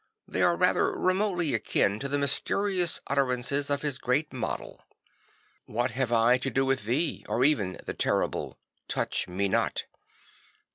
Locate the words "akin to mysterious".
1.53-3.01